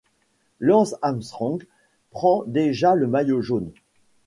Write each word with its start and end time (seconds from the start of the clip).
Lance 0.59 0.95
Armstrong 1.03 1.59
prend 2.09 2.43
déjà 2.47 2.95
le 2.95 3.05
maillot 3.05 3.43
jaune. 3.43 3.71